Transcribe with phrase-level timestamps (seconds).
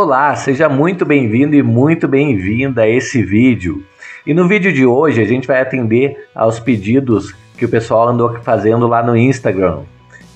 [0.00, 3.84] Olá, seja muito bem-vindo e muito bem-vinda a esse vídeo.
[4.24, 8.38] E no vídeo de hoje a gente vai atender aos pedidos que o pessoal andou
[8.44, 9.80] fazendo lá no Instagram,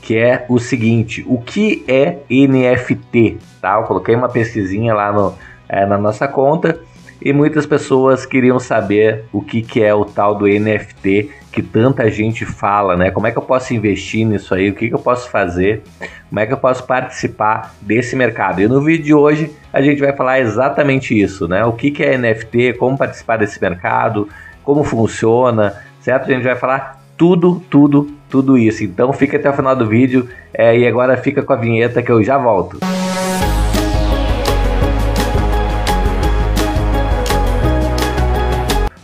[0.00, 3.38] que é o seguinte: o que é NFT?
[3.60, 3.76] Tá?
[3.76, 5.32] Eu coloquei uma pesquisinha lá no,
[5.68, 6.80] é, na nossa conta
[7.24, 12.10] e muitas pessoas queriam saber o que, que é o tal do NFT que tanta
[12.10, 13.10] gente fala, né?
[13.10, 14.70] Como é que eu posso investir nisso aí?
[14.70, 15.82] O que, que eu posso fazer?
[16.28, 18.62] Como é que eu posso participar desse mercado?
[18.62, 21.64] E no vídeo de hoje a gente vai falar exatamente isso, né?
[21.64, 24.28] O que, que é NFT, como participar desse mercado,
[24.64, 26.30] como funciona, certo?
[26.30, 28.82] A gente vai falar tudo, tudo, tudo isso.
[28.82, 32.10] Então fica até o final do vídeo é, e agora fica com a vinheta que
[32.10, 32.78] eu já volto.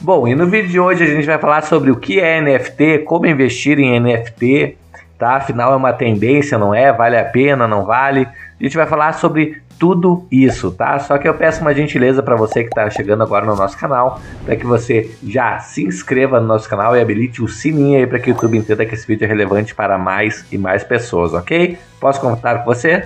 [0.09, 3.01] Bom, e no vídeo de hoje a gente vai falar sobre o que é NFT,
[3.01, 4.79] como investir em NFT,
[5.19, 5.37] tá?
[5.37, 6.91] Afinal é uma tendência, não é?
[6.91, 8.27] Vale a pena, não vale?
[8.59, 10.99] A gente vai falar sobre tudo isso, tá?
[10.99, 14.19] Só que eu peço uma gentileza para você que está chegando agora no nosso canal,
[14.47, 18.19] para que você já se inscreva no nosso canal e habilite o sininho aí para
[18.19, 21.77] que o YouTube entenda que esse vídeo é relevante para mais e mais pessoas, ok?
[22.01, 23.05] Posso contar com você?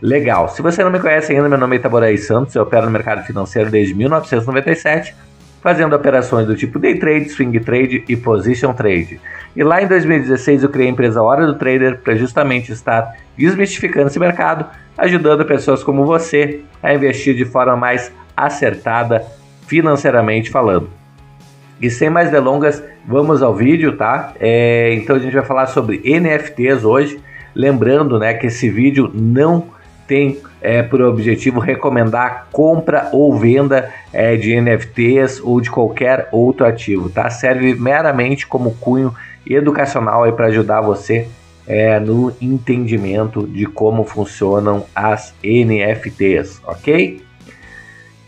[0.00, 0.48] Legal.
[0.48, 3.24] Se você não me conhece ainda, meu nome é Itaboraí Santos, eu opero no mercado
[3.24, 5.16] financeiro desde 1997
[5.62, 9.20] fazendo operações do tipo day trade, swing trade e position trade.
[9.54, 14.08] E lá em 2016 eu criei a empresa Hora do Trader para justamente estar desmistificando
[14.08, 14.66] esse mercado,
[14.98, 19.24] ajudando pessoas como você a investir de forma mais acertada
[19.66, 20.90] financeiramente falando.
[21.80, 24.32] E sem mais delongas, vamos ao vídeo, tá?
[24.40, 27.20] É, então a gente vai falar sobre NFTs hoje.
[27.54, 29.66] Lembrando né, que esse vídeo não
[30.06, 36.64] tem é, por objetivo recomendar compra ou venda é, de NFTs ou de qualquer outro
[36.64, 37.28] ativo, tá?
[37.28, 39.12] Serve meramente como cunho
[39.44, 41.26] educacional para ajudar você
[41.66, 47.22] é, no entendimento de como funcionam as NFTs, ok?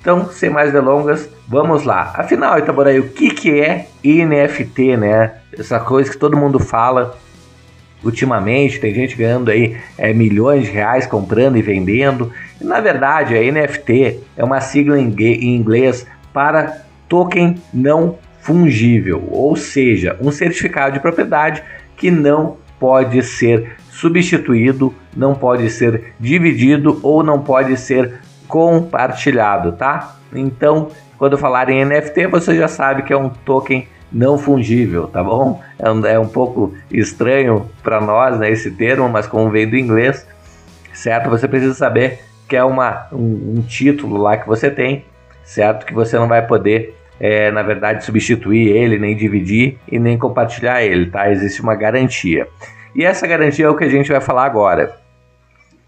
[0.00, 2.12] Então, sem mais delongas, vamos lá.
[2.16, 5.34] Afinal, Itaboraí, o que, que é NFT, né?
[5.56, 7.16] Essa coisa que todo mundo fala,
[8.04, 12.30] ultimamente, tem gente ganhando aí é, milhões de reais comprando e vendendo.
[12.60, 19.56] E, na verdade, a NFT é uma sigla em inglês para token não fungível, ou
[19.56, 21.62] seja, um certificado de propriedade
[21.96, 30.16] que não pode ser substituído, não pode ser dividido ou não pode ser compartilhado, tá?
[30.34, 35.22] Então, quando falar em NFT, você já sabe que é um token não fungível, tá
[35.22, 35.60] bom?
[35.76, 39.76] É um, é um pouco estranho para nós né, esse termo, mas como vem do
[39.76, 40.24] inglês,
[40.92, 41.28] certo?
[41.28, 45.04] Você precisa saber que é uma, um, um título lá que você tem,
[45.42, 45.84] certo?
[45.84, 50.82] Que você não vai poder, é, na verdade, substituir ele, nem dividir e nem compartilhar
[50.84, 51.28] ele, tá?
[51.30, 52.46] Existe uma garantia.
[52.94, 54.96] E essa garantia é o que a gente vai falar agora.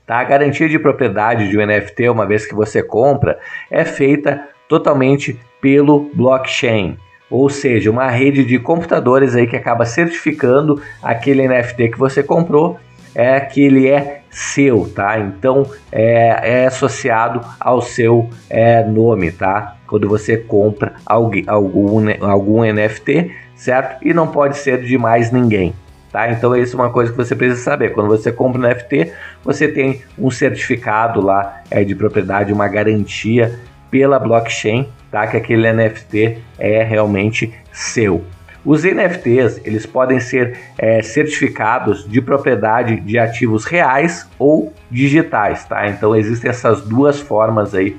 [0.05, 0.19] Tá?
[0.19, 3.39] A garantia de propriedade de um NFT, uma vez que você compra,
[3.71, 6.99] é feita totalmente pelo blockchain
[7.31, 12.79] ou seja, uma rede de computadores aí que acaba certificando aquele NFT que você comprou
[13.15, 15.19] é que ele é seu, tá?
[15.19, 19.77] Então é, é associado ao seu é, nome, tá?
[19.87, 24.07] Quando você compra algum, algum, algum NFT, certo?
[24.07, 25.75] E não pode ser de mais ninguém.
[26.13, 26.31] Tá?
[26.31, 27.93] Então isso é uma coisa que você precisa saber.
[27.93, 29.13] Quando você compra um NFT,
[29.43, 33.59] você tem um certificado lá é, de propriedade, uma garantia
[33.91, 35.27] pela blockchain tá?
[35.27, 38.23] Que aquele NFT é realmente seu.
[38.63, 45.89] Os NFTs eles podem ser é, certificados de propriedade de ativos reais ou digitais, tá?
[45.89, 47.97] Então existem essas duas formas aí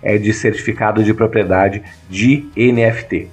[0.00, 3.28] é, de certificado de propriedade de NFT,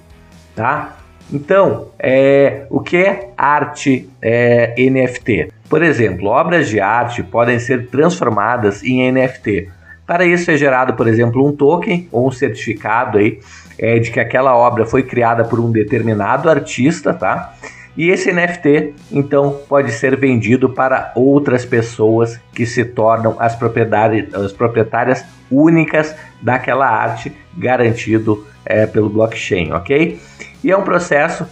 [0.56, 0.96] tá?
[1.32, 5.52] Então, é, o que é arte é, NFT?
[5.68, 9.77] Por exemplo, obras de arte podem ser transformadas em NFT
[10.08, 13.40] para isso é gerado, por exemplo, um token ou um certificado aí
[13.78, 17.52] é, de que aquela obra foi criada por um determinado artista, tá?
[17.94, 24.34] E esse NFT, então, pode ser vendido para outras pessoas que se tornam as propriedades,
[24.34, 30.18] as proprietárias únicas daquela arte, garantido é, pelo blockchain, ok?
[30.64, 31.46] E é um processo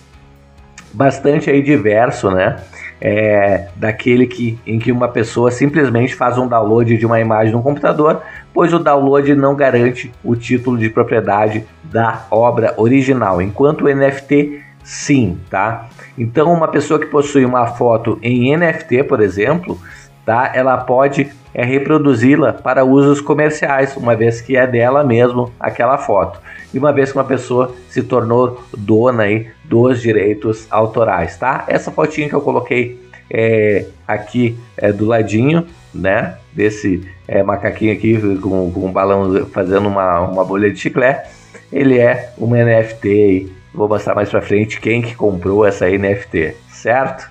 [0.95, 2.57] bastante aí diverso, né?
[2.99, 7.63] É, daquele que, em que uma pessoa simplesmente faz um download de uma imagem no
[7.63, 8.23] computador,
[8.55, 14.63] pois o download não garante o título de propriedade da obra original, enquanto o NFT
[14.83, 15.89] sim, tá?
[16.17, 19.79] Então uma pessoa que possui uma foto em NFT, por exemplo,
[20.27, 20.51] tá?
[20.53, 26.39] Ela pode é reproduzi-la para usos comerciais, uma vez que é dela mesmo aquela foto.
[26.75, 31.65] E uma vez que uma pessoa se tornou dona aí dos direitos autorais, tá?
[31.67, 33.01] Essa fotinha que eu coloquei
[33.31, 36.37] é, aqui é, do ladinho, né?
[36.53, 41.31] Desse é, macaquinho aqui com, com um balão fazendo uma, uma bolha de chiclete.
[41.73, 43.51] Ele é uma NFT.
[43.73, 47.31] Vou mostrar mais para frente quem que comprou essa NFT, certo?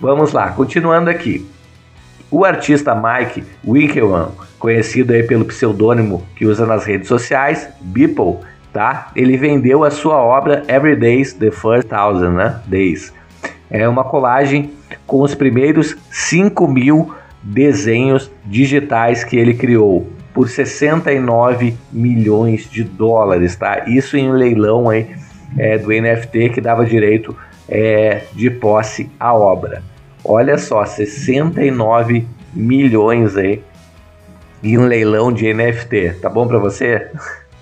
[0.00, 1.48] Vamos lá, continuando aqui.
[2.32, 8.38] O artista Mike Winkelmann, conhecido aí pelo pseudônimo que usa nas redes sociais, Beeple,
[8.72, 9.10] tá?
[9.14, 12.58] Ele vendeu a sua obra Every Days the First Thousand né?
[12.66, 13.12] Days.
[13.70, 14.70] É uma colagem
[15.06, 23.56] com os primeiros 5 mil desenhos digitais que ele criou por 69 milhões de dólares,
[23.56, 23.84] tá?
[23.86, 25.14] Isso em um leilão aí,
[25.58, 27.36] é, do NFT que dava direito
[27.68, 29.91] é, de posse à obra.
[30.24, 33.62] Olha só, 69 milhões aí
[34.62, 36.18] em um leilão de NFT.
[36.20, 37.10] Tá bom para você?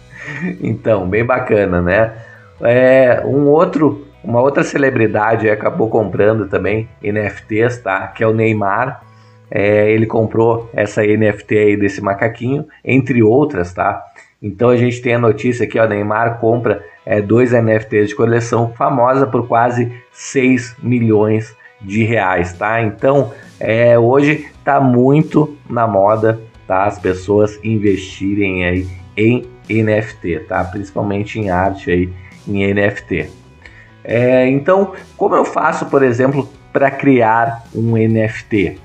[0.60, 2.12] então, bem bacana, né?
[2.60, 8.08] É, um outro, uma outra celebridade acabou comprando também NFTs, tá?
[8.08, 9.02] Que é o Neymar.
[9.50, 14.04] É, ele comprou essa NFT aí desse macaquinho, entre outras, tá?
[14.42, 18.72] Então a gente tem a notícia aqui, ó, Neymar compra é, dois NFTs de coleção
[18.74, 22.82] famosa por quase 6 milhões de reais, tá?
[22.82, 26.84] Então, é, hoje tá muito na moda, tá?
[26.84, 30.64] As pessoas investirem aí em NFT, tá?
[30.64, 32.12] Principalmente em arte aí,
[32.46, 33.30] em NFT.
[34.02, 38.78] É, então, como eu faço, por exemplo, para criar um NFT?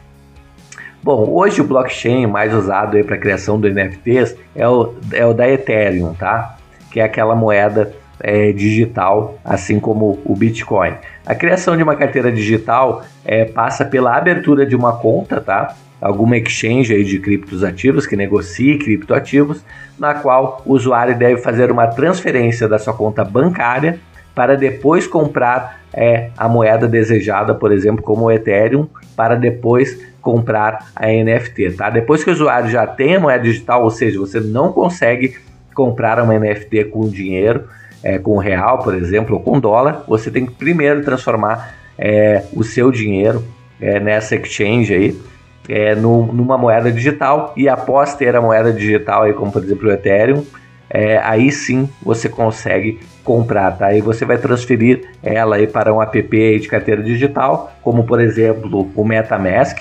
[1.02, 5.34] Bom, hoje o blockchain mais usado para a criação do NFTs é o, é o
[5.34, 6.58] da Ethereum, tá?
[6.92, 10.94] Que é aquela moeda é, digital, assim como o Bitcoin.
[11.26, 15.76] A criação de uma carteira digital é, passa pela abertura de uma conta, tá?
[16.02, 19.64] Alguma exchange aí de criptos ativos que negocie criptoativos,
[19.98, 24.00] na qual o usuário deve fazer uma transferência da sua conta bancária
[24.36, 28.86] para depois comprar é, a moeda desejada, por exemplo, como o Ethereum,
[29.16, 31.90] para depois comprar a NFT, tá?
[31.90, 35.38] Depois que o usuário já tem a moeda digital, ou seja, você não consegue
[35.74, 37.66] comprar uma NFT com dinheiro,
[38.06, 42.64] é, com real, por exemplo, ou com dólar, você tem que primeiro transformar é, o
[42.64, 43.44] seu dinheiro
[43.82, 45.20] é, nessa exchange aí,
[45.68, 49.90] é, no, numa moeda digital e após ter a moeda digital aí, como por exemplo
[49.90, 50.46] o Ethereum,
[50.88, 53.88] é, aí sim você consegue comprar, tá?
[53.88, 58.88] Aí você vai transferir ela aí para um app de carteira digital, como por exemplo
[58.96, 59.80] o MetaMask,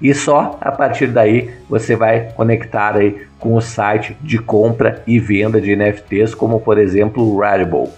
[0.00, 5.18] e só a partir daí você vai conectar aí com o site de compra e
[5.18, 7.88] venda de NFTs, como por exemplo o Rarible.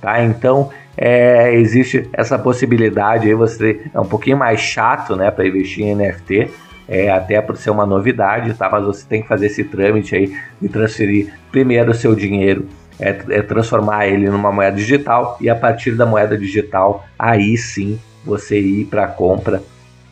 [0.00, 0.22] Tá?
[0.22, 5.84] Então é, existe essa possibilidade aí, você é um pouquinho mais chato né, para investir
[5.84, 6.50] em NFT,
[6.88, 8.68] é, até por ser uma novidade, tá?
[8.70, 12.66] mas você tem que fazer esse trâmite aí de transferir primeiro o seu dinheiro,
[13.00, 17.98] é, é transformar ele numa moeda digital e a partir da moeda digital, aí sim
[18.24, 19.62] você ir para a compra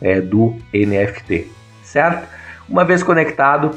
[0.01, 1.47] é, do NFT,
[1.83, 2.27] certo?
[2.67, 3.71] Uma vez conectado,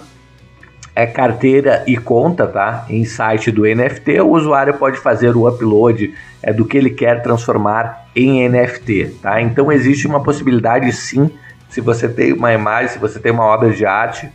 [0.94, 2.86] é carteira e conta, tá?
[2.88, 7.22] Em site do NFT, o usuário pode fazer o upload é, do que ele quer
[7.22, 9.40] transformar em NFT, tá?
[9.40, 11.30] Então existe uma possibilidade sim,
[11.68, 14.30] se você tem uma imagem, se você tem uma obra de arte,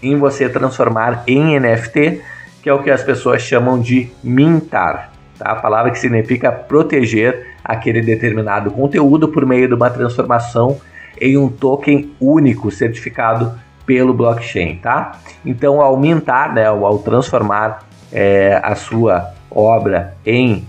[0.00, 2.22] em você transformar em NFT,
[2.62, 5.50] que é o que as pessoas chamam de mintar, tá?
[5.50, 10.80] A palavra que significa proteger aquele determinado conteúdo por meio de uma transformação
[11.20, 15.20] em um token único certificado pelo blockchain, tá?
[15.44, 20.66] Então, ao mintar, né, ao transformar é, a sua obra em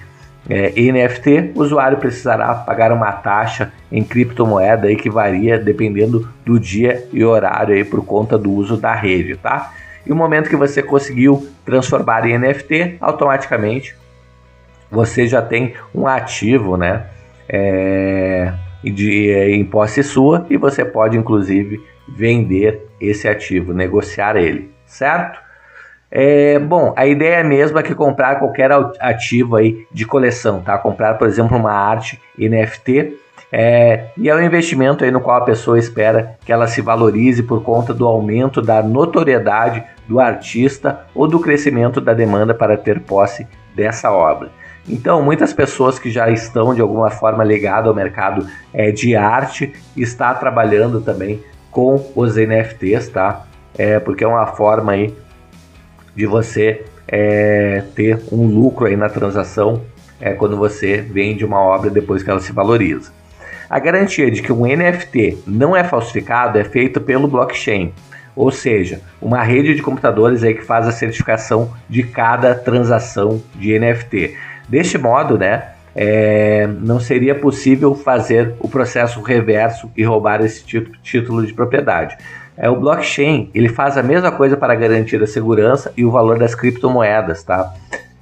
[0.50, 6.60] é, NFT, o usuário precisará pagar uma taxa em criptomoeda aí que varia dependendo do
[6.60, 9.74] dia e horário aí por conta do uso da rede, tá?
[10.06, 13.96] E o momento que você conseguiu transformar em NFT, automaticamente
[14.92, 17.08] você já tem um ativo, né?
[17.50, 18.54] É,
[18.92, 25.40] de, é, em posse sua e você pode inclusive vender esse ativo, negociar ele, certo?
[26.12, 30.78] É, bom, a ideia mesmo é que comprar qualquer ativo aí de coleção, tá?
[30.78, 33.18] Comprar, por exemplo, uma arte NFT
[33.52, 37.44] é, e é um investimento aí no qual a pessoa espera que ela se valorize
[37.44, 43.00] por conta do aumento da notoriedade do artista ou do crescimento da demanda para ter
[43.00, 44.50] posse dessa obra.
[44.88, 49.74] Então, muitas pessoas que já estão de alguma forma ligadas ao mercado é, de arte
[49.98, 53.46] está trabalhando também com os NFTs, tá?
[53.78, 55.14] É, porque é uma forma aí
[56.16, 59.82] de você é, ter um lucro aí na transação
[60.22, 63.12] é, quando você vende uma obra depois que ela se valoriza.
[63.70, 67.92] A garantia de que um NFT não é falsificado é feito pelo blockchain,
[68.36, 73.78] ou seja, uma rede de computadores aí que faz a certificação de cada transação de
[73.80, 74.36] NFT.
[74.68, 80.64] Deste modo, né, é, não seria possível fazer o processo reverso e roubar esse
[81.02, 82.18] título de propriedade.
[82.58, 86.40] É, o blockchain ele faz a mesma coisa para garantir a segurança e o valor
[86.40, 87.74] das criptomoedas, tá?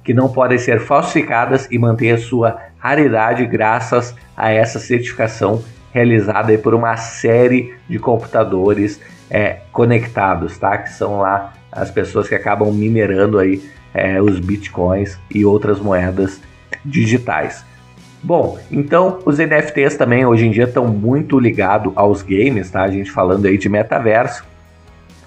[0.04, 6.56] que não podem ser falsificadas e manter a sua raridade graças a essa certificação realizada
[6.58, 10.76] por uma série de computadores é, conectados, tá?
[10.76, 13.62] Que são lá as pessoas que acabam minerando aí
[13.94, 16.40] é, os bitcoins e outras moedas
[16.84, 17.64] digitais.
[18.22, 22.82] Bom, então os NFTs também hoje em dia estão muito ligados aos games, tá?
[22.82, 24.44] A gente falando aí de metaverso.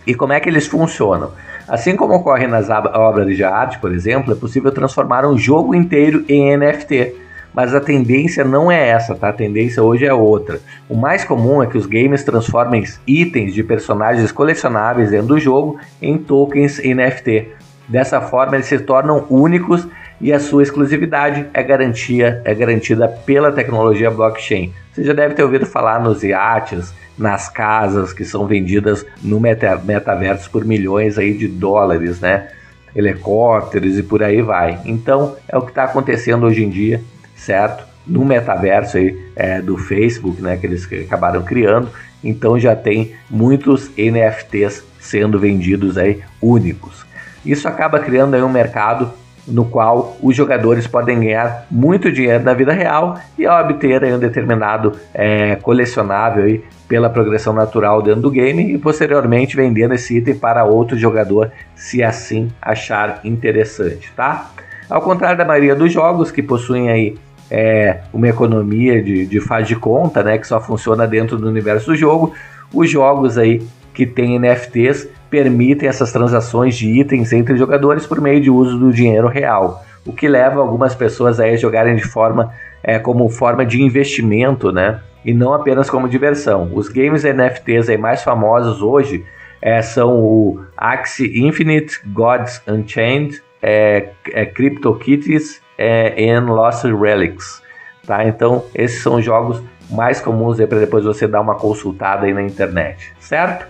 [0.06, 1.32] E como é que eles funcionam?
[1.68, 6.26] Assim como ocorre nas obras de arte, por exemplo, é possível transformar um jogo inteiro
[6.28, 7.14] em NFT.
[7.54, 9.30] Mas a tendência não é essa, tá?
[9.30, 10.60] A tendência hoje é outra.
[10.88, 15.80] O mais comum é que os games transformem itens de personagens colecionáveis dentro do jogo
[16.02, 17.48] em tokens NFT.
[17.88, 19.88] Dessa forma, eles se tornam únicos
[20.20, 24.74] e a sua exclusividade é, garantia, é garantida pela tecnologia blockchain.
[24.92, 29.80] Você já deve ter ouvido falar nos iates, nas casas que são vendidas no meta,
[29.84, 32.50] metaverso por milhões aí de dólares, né?
[32.96, 34.80] Helicópteros e por aí vai.
[34.86, 37.02] Então é o que está acontecendo hoje em dia,
[37.36, 37.86] certo?
[38.06, 40.58] No metaverso aí é, do Facebook, né?
[40.58, 41.90] Que eles acabaram criando.
[42.24, 47.07] Então já tem muitos NFTs sendo vendidos aí únicos.
[47.50, 49.12] Isso acaba criando aí um mercado
[49.48, 54.92] no qual os jogadores podem ganhar muito dinheiro na vida real e obter um determinado
[55.14, 60.64] é, colecionável aí, pela progressão natural dentro do game e posteriormente vendendo esse item para
[60.64, 64.52] outro jogador se assim achar interessante, tá?
[64.90, 67.18] Ao contrário da maioria dos jogos que possuem aí
[67.52, 71.88] é, uma economia de, de faz de conta, né, que só funciona dentro do universo
[71.88, 72.34] do jogo,
[72.74, 73.62] os jogos aí
[73.94, 78.92] que têm NFTs permitem essas transações de itens entre jogadores por meio de uso do
[78.92, 82.52] dinheiro real, o que leva algumas pessoas a jogarem de forma
[82.84, 85.02] é, como forma de investimento, né?
[85.26, 86.72] E não apenas como diversão.
[86.74, 89.26] Os games NFTs aí mais famosos hoje
[89.62, 97.62] é, são o Axie Infinite, Gods Unchained, é, é CryptoKitties é, e Lost Relics.
[98.06, 98.26] Tá?
[98.26, 102.42] Então, esses são os jogos mais comuns para depois você dar uma consultada aí na
[102.42, 103.68] internet, certo?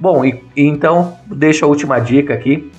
[0.00, 2.70] Bom, e, então deixa a última dica aqui,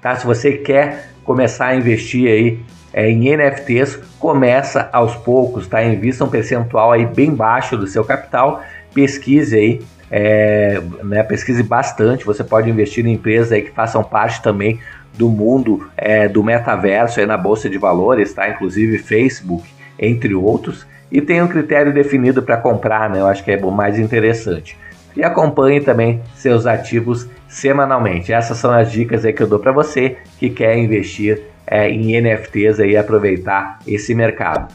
[0.00, 0.14] tá?
[0.14, 2.60] Se você quer começar a investir aí
[2.92, 5.82] é, em NFTs, começa aos poucos, tá?
[5.82, 8.62] Invista um percentual aí bem baixo do seu capital,
[8.94, 12.24] pesquise aí, é, né, pesquise bastante.
[12.24, 14.78] Você pode investir em empresas aí que façam parte também
[15.14, 18.48] do mundo é, do metaverso aí na bolsa de valores, tá?
[18.48, 19.68] Inclusive Facebook,
[19.98, 20.86] entre outros.
[21.10, 23.18] E tem um critério definido para comprar, né?
[23.18, 24.76] Eu acho que é o mais interessante
[25.16, 28.32] e acompanhe também seus ativos semanalmente.
[28.32, 32.20] Essas são as dicas aí que eu dou para você que quer investir é, em
[32.20, 34.72] NFTs e aproveitar esse mercado.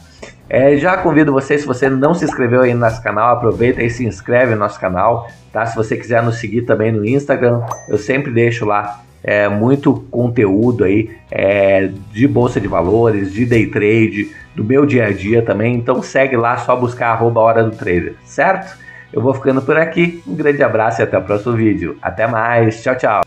[0.48, 3.88] É, já convido você, se você não se inscreveu aí no nosso canal, aproveita e
[3.88, 5.64] se inscreve no nosso canal, tá?
[5.64, 10.84] Se você quiser nos seguir também no Instagram, eu sempre deixo lá é, muito conteúdo
[10.84, 15.74] aí é, de bolsa de valores, de day trade, do meu dia a dia também.
[15.74, 18.83] Então segue lá, só buscar arroba hora do trader, certo?
[19.14, 20.20] Eu vou ficando por aqui.
[20.26, 21.96] Um grande abraço e até o próximo vídeo.
[22.02, 22.82] Até mais.
[22.82, 23.23] Tchau, tchau.